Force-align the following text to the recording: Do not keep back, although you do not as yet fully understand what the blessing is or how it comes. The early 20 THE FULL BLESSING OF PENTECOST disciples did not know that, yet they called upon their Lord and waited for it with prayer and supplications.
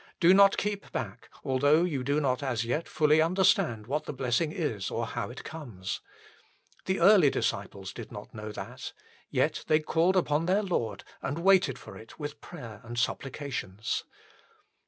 Do 0.19 0.33
not 0.33 0.57
keep 0.57 0.91
back, 0.91 1.29
although 1.45 1.83
you 1.83 2.03
do 2.03 2.19
not 2.19 2.41
as 2.41 2.65
yet 2.65 2.89
fully 2.89 3.21
understand 3.21 3.85
what 3.85 4.05
the 4.05 4.13
blessing 4.13 4.51
is 4.51 4.89
or 4.89 5.05
how 5.05 5.29
it 5.29 5.43
comes. 5.43 5.99
The 6.85 6.99
early 6.99 7.29
20 7.29 7.29
THE 7.29 7.29
FULL 7.29 7.29
BLESSING 7.29 7.29
OF 7.29 7.29
PENTECOST 7.29 7.33
disciples 7.33 7.93
did 7.93 8.11
not 8.11 8.33
know 8.33 8.51
that, 8.51 8.93
yet 9.29 9.63
they 9.67 9.79
called 9.79 10.17
upon 10.17 10.47
their 10.47 10.63
Lord 10.63 11.03
and 11.21 11.37
waited 11.43 11.77
for 11.77 11.95
it 11.99 12.17
with 12.17 12.41
prayer 12.41 12.81
and 12.83 12.97
supplications. 12.97 14.03